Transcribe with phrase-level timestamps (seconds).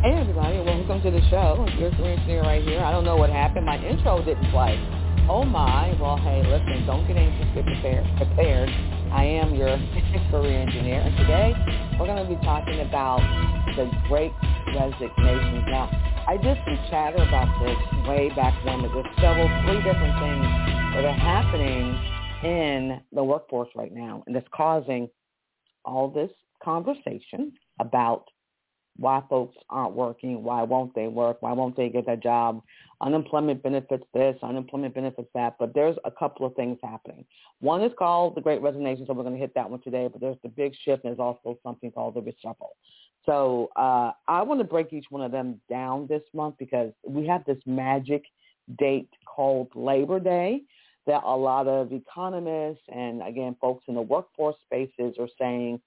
[0.00, 1.68] Hey everybody, welcome to the show.
[1.76, 2.80] Your career engineer right here.
[2.80, 3.66] I don't know what happened.
[3.66, 4.80] My intro didn't play.
[5.28, 5.94] Oh my.
[6.00, 7.44] Well, hey, listen, don't get anxious.
[7.54, 8.06] Get prepared.
[8.16, 8.70] prepared.
[9.12, 9.68] I am your
[10.30, 11.52] career engineer, and today
[12.00, 13.20] we're going to be talking about
[13.76, 14.32] the Great
[14.72, 15.68] Resignations.
[15.68, 15.92] Now,
[16.26, 20.48] I did some chatter about this way back when, but there's several, three different things
[20.96, 21.92] that are happening
[22.48, 25.10] in the workforce right now, and it's causing
[25.84, 26.32] all this
[26.64, 28.24] conversation about
[29.00, 32.62] why folks aren't working, why won't they work, why won't they get that job,
[33.00, 37.24] unemployment benefits this, unemployment benefits that, but there's a couple of things happening.
[37.60, 40.20] One is called the Great Resignation, so we're going to hit that one today, but
[40.20, 42.74] there's the big shift, and there's also something called the reshuffle.
[43.24, 47.26] So uh, I want to break each one of them down this month because we
[47.26, 48.24] have this magic
[48.78, 50.60] date called Labor Day
[51.06, 55.80] that a lot of economists and, again, folks in the workforce spaces are saying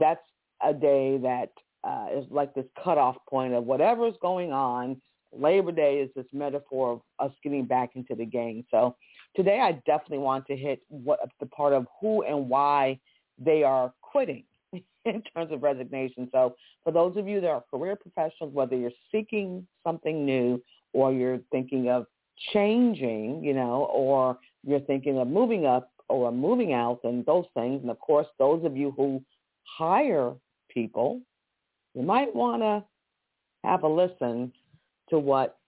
[0.00, 0.20] that's
[0.60, 1.50] a day that
[1.84, 5.00] uh, is like this cutoff point of whatever's going on.
[5.36, 8.64] Labor Day is this metaphor of us getting back into the game.
[8.70, 8.96] So
[9.36, 12.98] today I definitely want to hit what the part of who and why
[13.38, 16.28] they are quitting in terms of resignation.
[16.32, 21.12] So for those of you that are career professionals, whether you're seeking something new or
[21.12, 22.06] you're thinking of
[22.52, 27.82] changing, you know, or you're thinking of moving up or moving out and those things.
[27.82, 29.22] And of course, those of you who
[29.64, 30.32] hire
[30.68, 31.20] people,
[31.94, 32.84] you might want to
[33.64, 34.52] have a listen
[35.10, 35.58] to what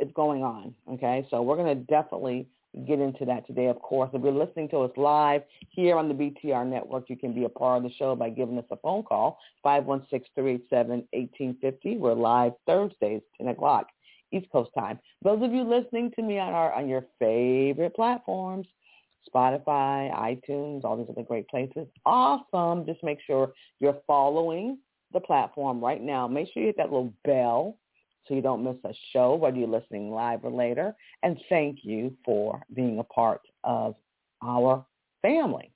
[0.00, 0.74] is going on.
[0.92, 2.46] Okay, so we're going to definitely
[2.86, 4.10] get into that today, of course.
[4.12, 7.48] If you're listening to us live here on the BTR network, you can be a
[7.48, 11.98] part of the show by giving us a phone call, 516-387-1850.
[11.98, 13.88] We're live Thursdays, 10 o'clock
[14.32, 15.00] East Coast time.
[15.22, 18.68] Those of you listening to me on our on your favorite platforms,
[19.28, 22.86] Spotify, iTunes, all these other great places, awesome.
[22.86, 24.78] Just make sure you're following
[25.12, 26.28] the platform right now.
[26.28, 27.76] Make sure you hit that little bell
[28.26, 30.94] so you don't miss a show, whether you're listening live or later.
[31.22, 33.94] And thank you for being a part of
[34.42, 34.84] our
[35.22, 35.70] family.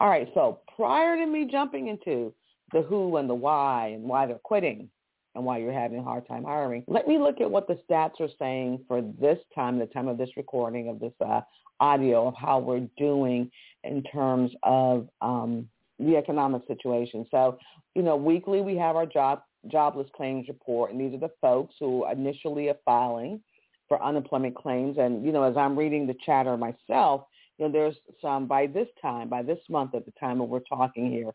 [0.00, 2.32] All right, so prior to me jumping into
[2.72, 4.88] the who and the why and why they're quitting
[5.34, 8.20] and why you're having a hard time hiring, let me look at what the stats
[8.20, 11.40] are saying for this time, the time of this recording of this uh,
[11.80, 13.50] audio of how we're doing
[13.84, 17.26] in terms of um, the economic situation.
[17.30, 17.58] So,
[17.94, 21.74] you know, weekly we have our job jobless claims report, and these are the folks
[21.80, 23.40] who initially are filing
[23.88, 24.98] for unemployment claims.
[24.98, 27.24] And you know, as I'm reading the chatter myself,
[27.58, 30.60] you know, there's some by this time, by this month, at the time that we're
[30.60, 31.32] talking here,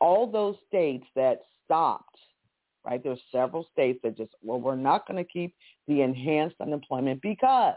[0.00, 2.18] all those states that stopped.
[2.84, 5.56] Right, there's several states that just well, we're not going to keep
[5.88, 7.74] the enhanced unemployment because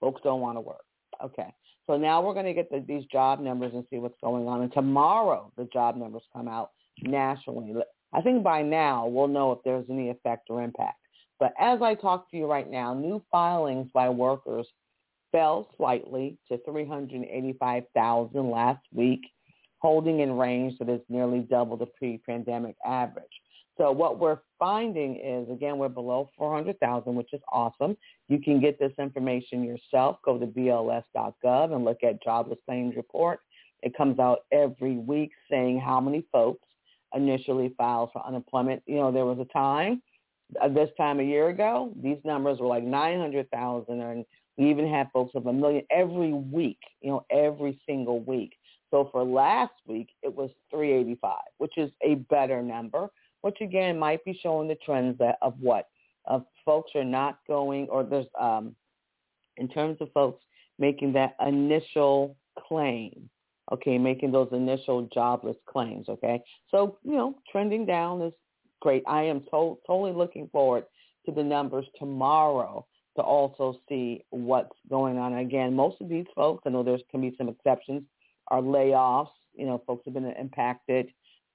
[0.00, 0.84] folks don't want to work.
[1.24, 1.52] Okay.
[1.86, 4.62] So now we're going to get the, these job numbers and see what's going on.
[4.62, 6.70] And tomorrow the job numbers come out
[7.02, 7.74] nationally.
[8.12, 10.98] I think by now we'll know if there's any effect or impact.
[11.40, 14.66] But as I talk to you right now, new filings by workers
[15.32, 19.20] fell slightly to 385,000 last week,
[19.78, 23.24] holding in range that is nearly double the pre-pandemic average.
[23.76, 27.96] So what we're finding is, again, we're below 400,000, which is awesome.
[28.28, 30.18] You can get this information yourself.
[30.24, 33.40] Go to BLS.gov and look at jobless claims report.
[33.82, 36.66] It comes out every week saying how many folks
[37.14, 38.82] initially filed for unemployment.
[38.86, 40.02] You know, there was a time,
[40.60, 44.24] uh, this time a year ago, these numbers were like 900,000 and
[44.56, 48.52] we even had folks of a million every week, you know, every single week.
[48.90, 53.10] So for last week, it was 385, which is a better number
[53.44, 55.88] which again might be showing the trends that of what
[56.24, 58.74] of folks are not going or there's um
[59.58, 60.42] in terms of folks
[60.78, 63.28] making that initial claim
[63.70, 66.40] okay making those initial jobless claims okay?
[66.70, 68.32] So you know trending down is
[68.80, 69.02] great.
[69.06, 70.84] I am to- totally looking forward
[71.26, 72.86] to the numbers tomorrow
[73.16, 75.34] to also see what's going on.
[75.34, 78.04] Again most of these folks i know there's can be some exceptions
[78.48, 79.28] are layoffs.
[79.54, 81.10] You know folks have been impacted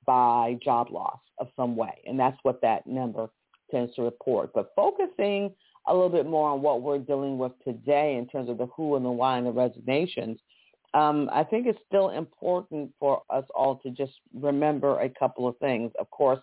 [0.09, 2.01] by job loss of some way.
[2.07, 3.29] And that's what that number
[3.69, 4.49] tends to report.
[4.55, 5.53] But focusing
[5.87, 8.95] a little bit more on what we're dealing with today in terms of the who
[8.95, 10.39] and the why and the resignations,
[10.95, 15.55] um, I think it's still important for us all to just remember a couple of
[15.59, 15.91] things.
[15.99, 16.39] Of course,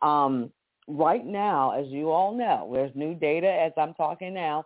[0.00, 0.52] um,
[0.86, 4.64] right now, as you all know, there's new data as I'm talking now,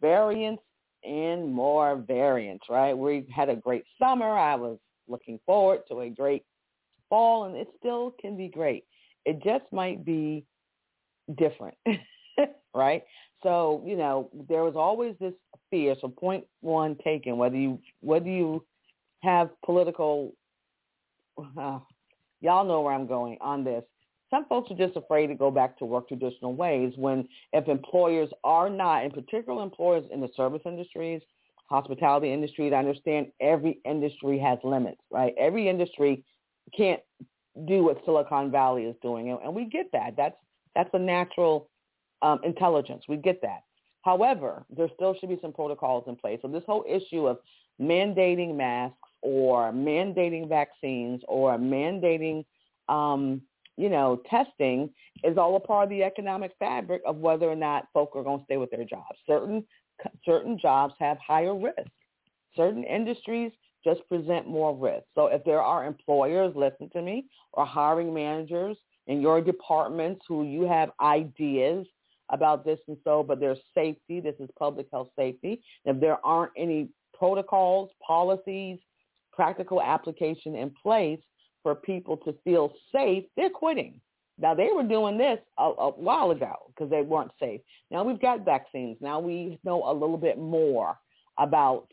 [0.00, 0.62] variants
[1.04, 2.96] and more variants, right?
[2.96, 4.30] We had a great summer.
[4.30, 4.78] I was
[5.08, 6.42] looking forward to a great
[7.08, 8.84] fall, and it still can be great.
[9.24, 10.44] It just might be
[11.36, 11.76] different,
[12.74, 13.02] right?
[13.42, 15.34] So, you know, there was always this
[15.70, 15.96] fear.
[16.00, 18.64] So point one taken, whether you whether you
[19.22, 20.32] have political
[21.58, 21.78] uh,
[22.40, 23.84] y'all know where I'm going on this.
[24.30, 28.28] Some folks are just afraid to go back to work traditional ways when if employers
[28.42, 31.22] are not, in particular employers in the service industries,
[31.70, 35.32] hospitality industries, I understand every industry has limits, right?
[35.38, 36.24] Every industry
[36.76, 37.00] can't
[37.66, 40.14] do what Silicon Valley is doing, and we get that.
[40.16, 40.36] That's
[40.74, 41.68] that's a natural
[42.22, 43.04] um, intelligence.
[43.08, 43.62] We get that.
[44.02, 46.38] However, there still should be some protocols in place.
[46.42, 47.38] So this whole issue of
[47.80, 52.44] mandating masks or mandating vaccines or mandating,
[52.88, 53.42] um,
[53.76, 54.90] you know, testing
[55.24, 58.38] is all a part of the economic fabric of whether or not folk are going
[58.38, 59.18] to stay with their jobs.
[59.26, 59.64] Certain
[60.24, 61.90] certain jobs have higher risk.
[62.54, 63.50] Certain industries
[63.86, 65.04] just present more risk.
[65.14, 70.44] So if there are employers, listen to me, or hiring managers in your departments who
[70.44, 71.86] you have ideas
[72.30, 74.18] about this and so, but there's safety.
[74.18, 75.62] This is public health safety.
[75.84, 78.78] If there aren't any protocols, policies,
[79.32, 81.20] practical application in place
[81.62, 84.00] for people to feel safe, they're quitting.
[84.38, 87.60] Now they were doing this a, a while ago because they weren't safe.
[87.92, 88.96] Now we've got vaccines.
[89.00, 90.98] Now we know a little bit more
[91.38, 91.86] about.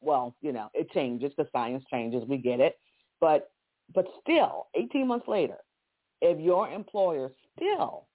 [0.00, 1.32] Well, you know, it changes.
[1.36, 2.24] The science changes.
[2.28, 2.78] We get it,
[3.20, 3.50] but
[3.94, 5.56] but still, 18 months later,
[6.20, 8.06] if your employer still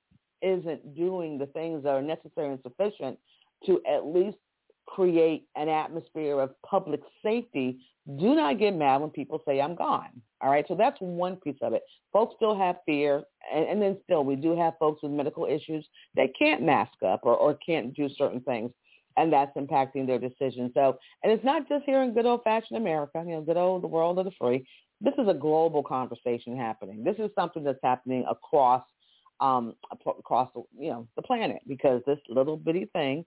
[0.42, 3.18] isn't doing the things that are necessary and sufficient
[3.66, 4.38] to at least
[4.86, 7.80] create an atmosphere of public safety,
[8.20, 10.22] do not get mad when people say I'm gone.
[10.42, 11.82] All right, so that's one piece of it.
[12.14, 13.24] Folks still have fear,
[13.54, 17.22] and, and then still we do have folks with medical issues that can't mask up
[17.24, 18.72] or, or can't do certain things,
[19.18, 20.72] and that's impacting their decisions.
[20.74, 23.88] So, and it's not just here in good old-fashioned America, you know, good old the
[23.88, 24.66] world of the free.
[25.02, 27.04] This is a global conversation happening.
[27.04, 28.84] This is something that's happening across
[29.42, 33.26] um, across the, you know the planet because this little bitty thing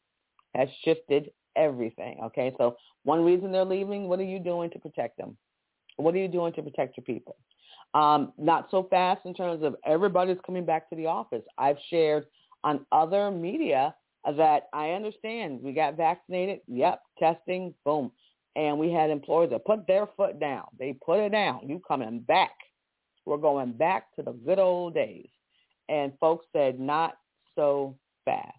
[0.54, 2.18] has shifted everything.
[2.24, 5.36] Okay, so one reason they're leaving, what are you doing to protect them?
[5.96, 7.36] What are you doing to protect your people?
[7.94, 11.42] Um, not so fast in terms of everybody's coming back to the office.
[11.56, 12.26] I've shared
[12.64, 13.94] on other media
[14.36, 16.60] that I understand we got vaccinated.
[16.68, 18.10] Yep, testing, boom.
[18.56, 20.64] And we had employers that put their foot down.
[20.78, 21.60] They put it down.
[21.68, 22.52] You coming back.
[23.24, 25.28] We're going back to the good old days.
[25.88, 27.18] And folks said, not
[27.54, 28.52] so fast.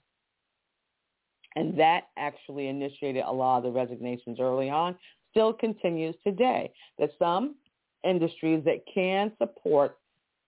[1.55, 4.95] And that actually initiated a lot of the resignations early on,
[5.31, 6.71] still continues today.
[6.97, 7.55] That some
[8.03, 9.97] industries that can support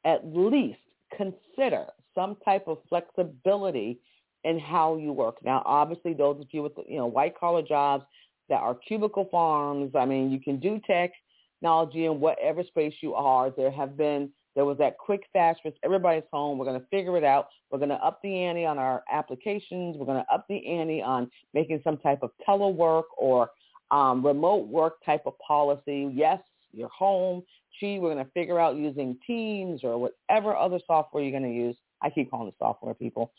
[0.06, 0.80] at least
[1.16, 4.00] consider some type of flexibility
[4.44, 5.38] in how you work.
[5.44, 8.06] Now, obviously, those of you with you know white collar jobs
[8.50, 13.50] that are cubicle farms, I mean, you can do technology in whatever space you are.
[13.50, 16.58] There have been there was that quick fast for everybody's home.
[16.58, 17.48] We're going to figure it out.
[17.70, 19.96] We're going to up the ante on our applications.
[19.98, 23.50] We're going to up the ante on making some type of telework or
[23.92, 26.12] um, remote work type of policy.
[26.14, 26.40] Yes,
[26.74, 27.44] you're home.
[27.80, 31.58] Gee, we're going to figure out using Teams or whatever other software you're going to
[31.58, 31.78] use.
[32.02, 33.32] I keep calling it software, people,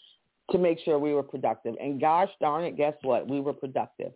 [0.50, 1.74] to make sure we were productive.
[1.80, 3.28] And gosh darn it, guess what?
[3.28, 4.12] We were productive.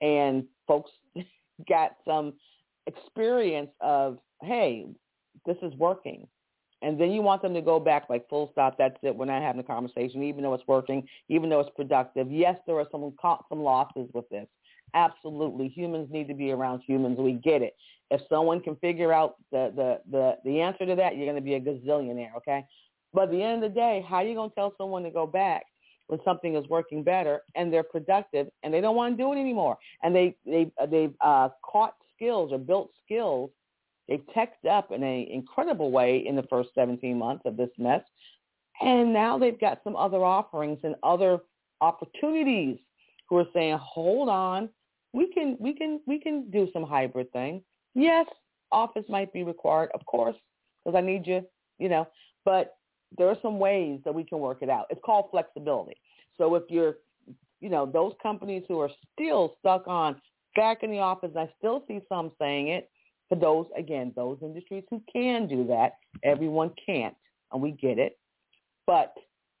[0.00, 0.90] And folks
[1.68, 2.34] got some
[2.86, 4.86] experience of, hey,
[5.46, 6.26] this is working.
[6.82, 8.76] And then you want them to go back like full stop.
[8.76, 9.14] That's it.
[9.14, 12.30] We're not having a conversation, even though it's working, even though it's productive.
[12.30, 13.14] Yes, there are some
[13.48, 14.48] some losses with this.
[14.94, 17.18] Absolutely, humans need to be around humans.
[17.18, 17.76] We get it.
[18.10, 21.40] If someone can figure out the the the, the answer to that, you're going to
[21.40, 22.34] be a gazillionaire.
[22.38, 22.64] Okay,
[23.12, 25.10] but at the end of the day, how are you going to tell someone to
[25.10, 25.64] go back
[26.08, 29.36] when something is working better and they're productive and they don't want to do it
[29.36, 33.50] anymore and they they they've uh, caught skills or built skills
[34.08, 38.02] They've teched up in an incredible way in the first 17 months of this mess.
[38.80, 41.38] And now they've got some other offerings and other
[41.80, 42.78] opportunities
[43.28, 44.68] who are saying, hold on,
[45.12, 47.62] we can, we can, we can do some hybrid thing.
[47.94, 48.26] Yes,
[48.70, 50.36] office might be required, of course,
[50.84, 51.46] because I need you,
[51.78, 52.08] you know,
[52.44, 52.76] but
[53.18, 54.86] there are some ways that we can work it out.
[54.90, 55.96] It's called flexibility.
[56.38, 56.96] So if you're,
[57.60, 60.20] you know, those companies who are still stuck on
[60.56, 62.90] back in the office, I still see some saying it,
[63.28, 65.92] for those, again, those industries who can do that.
[66.22, 67.14] Everyone can't,
[67.52, 68.18] and we get it.
[68.86, 69.14] But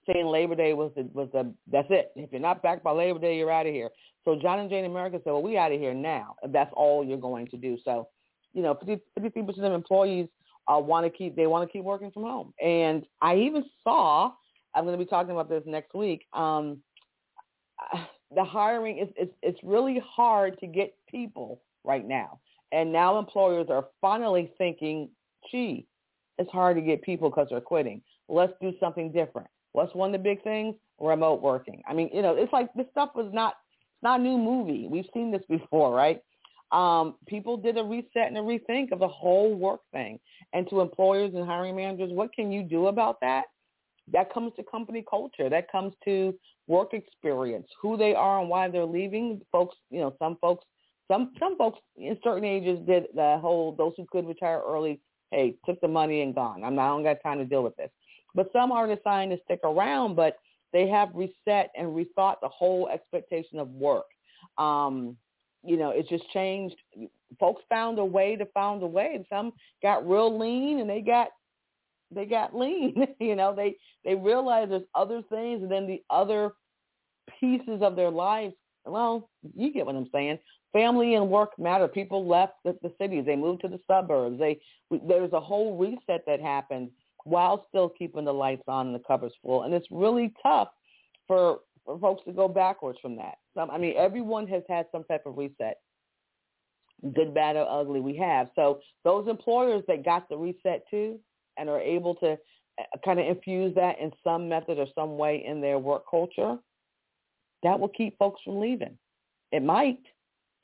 [0.06, 2.12] saying Labor Day was the, was the, that's it.
[2.16, 3.88] If you're not back by Labor Day, you're out of here.
[4.24, 7.18] So John and Jane America said, well, we out of here now that's all you're
[7.18, 7.78] going to do.
[7.84, 8.08] So,
[8.52, 8.74] you know,
[9.18, 10.28] 53% of employees
[10.68, 12.52] uh, want to keep, they want to keep working from home.
[12.62, 14.32] And I even saw,
[14.74, 16.78] I'm going to be talking about this next week, um,
[18.34, 22.40] the hiring is it's, it's really hard to get people right now.
[22.72, 25.10] And now employers are finally thinking,
[25.50, 25.86] gee,
[26.38, 28.00] it's hard to get people because they're quitting.
[28.28, 29.48] Let's do something different.
[29.72, 30.74] What's one of the big things?
[30.98, 31.82] Remote working.
[31.86, 34.86] I mean, you know, it's like this stuff was not it's not a new movie.
[34.90, 36.22] We've seen this before, right?
[36.72, 40.18] Um, people did a reset and a rethink of the whole work thing.
[40.52, 43.44] And to employers and hiring managers, what can you do about that?
[44.10, 45.48] That comes to company culture.
[45.48, 46.34] That comes to
[46.66, 49.40] work experience, who they are and why they're leaving.
[49.52, 50.64] Folks, you know, some folks,
[51.08, 55.00] some some folks in certain ages did the whole those who could retire early.
[55.30, 56.62] Hey, took the money and gone.
[56.64, 57.90] I'm not, I don't got time to deal with this.
[58.34, 60.38] But some are deciding to stick around, but
[60.72, 64.06] they have reset and rethought the whole expectation of work.
[64.58, 65.16] Um,
[65.64, 66.76] you know, it's just changed.
[67.38, 69.12] Folks found a way to found a way.
[69.14, 69.52] and Some
[69.82, 71.28] got real lean and they got
[72.14, 73.06] they got lean.
[73.20, 76.52] you know, they they realize there's other things, and then the other
[77.40, 78.54] pieces of their lives.
[78.84, 80.38] Well, you get what I'm saying.
[80.72, 81.86] Family and work matter.
[81.86, 83.24] People left the, the cities.
[83.26, 84.38] They moved to the suburbs.
[84.38, 86.90] They there's a whole reset that happened
[87.24, 89.62] while still keeping the lights on and the covers full.
[89.62, 90.68] And it's really tough
[91.28, 93.38] for for folks to go backwards from that.
[93.54, 95.78] Some, I mean, everyone has had some type of reset,
[97.14, 98.00] good, bad, or ugly.
[98.00, 98.48] We have.
[98.54, 101.18] So those employers that got the reset too,
[101.58, 105.44] and are able to uh, kind of infuse that in some method or some way
[105.46, 106.56] in their work culture,
[107.62, 108.96] that will keep folks from leaving.
[109.50, 110.00] It might.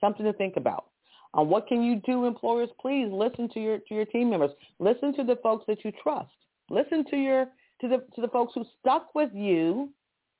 [0.00, 0.86] Something to think about.
[1.34, 2.70] Um, what can you do, employers?
[2.80, 4.52] Please listen to your to your team members.
[4.78, 6.30] Listen to the folks that you trust.
[6.70, 7.46] Listen to your
[7.80, 9.90] to the to the folks who stuck with you.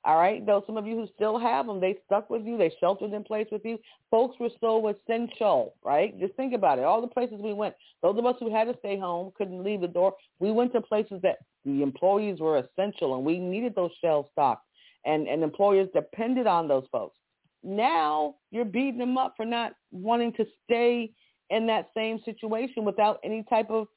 [0.05, 2.57] All right, though some of you who still have them, they stuck with you.
[2.57, 3.77] They sheltered in place with you.
[4.09, 6.17] Folks were so essential, right?
[6.19, 6.85] Just think about it.
[6.85, 9.81] All the places we went, those of us who had to stay home, couldn't leave
[9.81, 13.91] the door, we went to places that the employees were essential, and we needed those
[13.99, 14.65] shelves stocked,
[15.05, 17.17] and and employers depended on those folks.
[17.61, 21.11] Now you're beating them up for not wanting to stay
[21.49, 23.87] in that same situation without any type of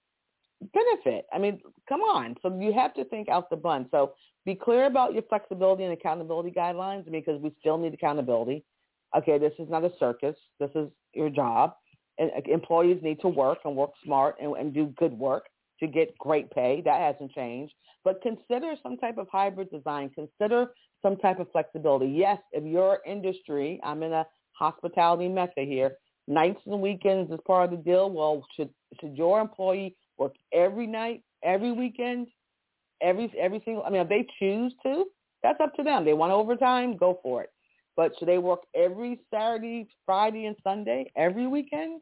[0.75, 1.26] benefit.
[1.32, 2.37] I mean, come on.
[2.42, 3.87] So you have to think out the bun.
[3.90, 8.64] So be clear about your flexibility and accountability guidelines because we still need accountability.
[9.16, 10.37] Okay, this is not a circus.
[10.58, 11.75] This is your job.
[12.18, 15.44] And uh, employees need to work and work smart and, and do good work
[15.80, 16.82] to get great pay.
[16.84, 17.75] That hasn't changed.
[18.04, 20.11] But consider some type of hybrid design.
[20.11, 20.72] Consider
[21.02, 22.06] some type of flexibility.
[22.06, 25.96] Yes, if your industry, I'm in a hospitality mecca here,
[26.26, 28.11] nights and weekends is part of the deal.
[28.11, 28.70] Well, should
[29.00, 32.28] should your employee work every night, every weekend,
[33.02, 33.82] every every single?
[33.85, 35.04] I mean, if they choose to,
[35.42, 36.04] that's up to them.
[36.04, 37.50] They want overtime, go for it.
[37.97, 42.00] But should they work every Saturday, Friday, and Sunday, every weekend?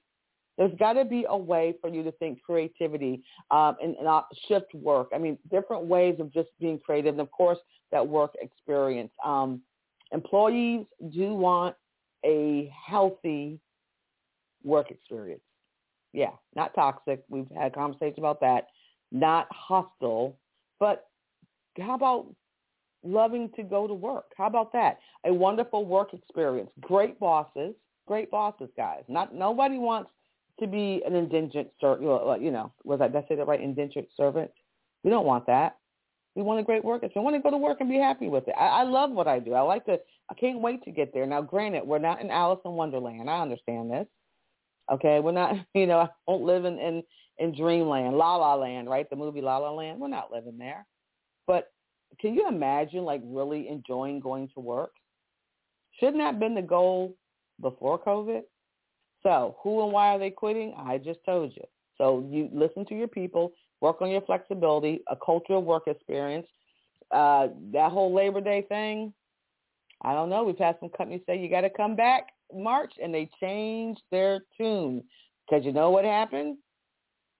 [0.56, 4.74] There's got to be a way for you to think creativity um, and, and shift
[4.74, 5.08] work.
[5.14, 7.14] I mean, different ways of just being creative.
[7.14, 7.58] And of course,
[7.92, 9.10] that work experience.
[9.24, 9.62] Um,
[10.12, 11.76] employees do want
[12.26, 13.58] a healthy
[14.62, 15.40] work experience.
[16.12, 17.24] Yeah, not toxic.
[17.28, 18.66] We've had conversations about that.
[19.12, 20.36] Not hostile,
[20.80, 21.06] but
[21.78, 22.26] how about
[23.04, 24.32] loving to go to work?
[24.36, 24.98] How about that?
[25.24, 26.70] A wonderful work experience.
[26.80, 27.74] Great bosses.
[28.06, 29.02] Great bosses, guys.
[29.08, 30.10] Not nobody wants
[30.58, 32.42] to be an indigent servant.
[32.42, 33.60] You know, was I did I say that right?
[33.60, 34.50] Indentured servant.
[35.04, 35.76] We don't want that.
[36.34, 37.02] We want a great work.
[37.02, 38.54] If I want to go to work and be happy with it.
[38.58, 39.54] I, I love what I do.
[39.54, 39.98] I like to.
[40.30, 41.26] I can't wait to get there.
[41.26, 43.28] Now, granted, we're not in Alice in Wonderland.
[43.28, 44.06] I understand this.
[44.92, 45.56] Okay, we're not.
[45.74, 47.02] You know, I don't live in in,
[47.40, 49.08] in Dreamland, La La Land, right?
[49.10, 49.98] The movie La La Land.
[49.98, 50.86] We're not living there.
[51.46, 51.72] But
[52.20, 54.92] can you imagine, like, really enjoying going to work?
[55.98, 57.16] Shouldn't that have been the goal
[57.60, 58.42] before COVID?
[59.22, 60.74] So who and why are they quitting?
[60.78, 61.64] I just told you.
[61.98, 66.46] So you listen to your people, work on your flexibility, a cultural work experience.
[67.10, 69.12] Uh, that whole Labor Day thing,
[70.02, 70.44] I don't know.
[70.44, 74.40] We've had some companies say you got to come back March, and they changed their
[74.56, 75.02] tune
[75.48, 76.56] because you know what happened?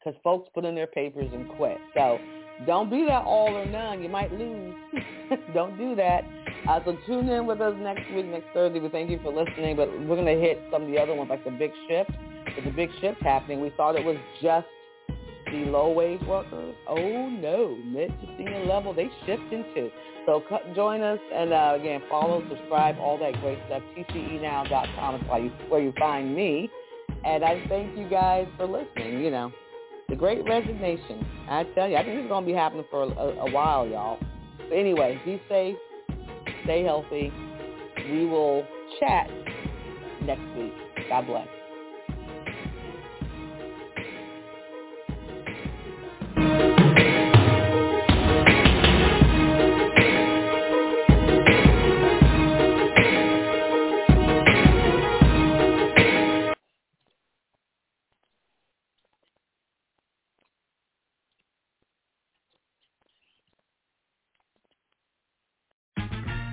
[0.02, 1.78] Because folks put in their papers and quit.
[1.94, 2.18] So
[2.66, 4.02] don't be that all or none.
[4.02, 4.74] You might lose.
[5.54, 6.24] don't do that.
[6.68, 8.80] Uh, so tune in with us next week, next Thursday.
[8.80, 11.30] We thank you for listening, but we're going to hit some of the other ones
[11.30, 12.10] like the big shift.
[12.44, 13.60] There's a big shift happening.
[13.60, 14.66] We thought it was just
[15.46, 16.74] the low-wage workers.
[16.88, 17.76] Oh, no.
[17.84, 19.90] Mid to senior level, they shift into.
[20.26, 20.42] So
[20.74, 23.82] join us and, uh, again, follow, subscribe, all that great stuff.
[23.96, 26.70] TCEnow.com is where you, where you find me.
[27.24, 29.22] And I thank you guys for listening.
[29.22, 29.52] You know,
[30.10, 31.24] the great resignation.
[31.48, 33.86] I tell you, I think it's going to be happening for a, a, a while,
[33.86, 34.18] y'all.
[34.58, 35.76] But anyway, be safe.
[36.64, 37.32] Stay healthy.
[38.10, 38.66] We will
[38.98, 39.30] chat
[40.22, 40.72] next week.
[41.08, 41.59] God bless.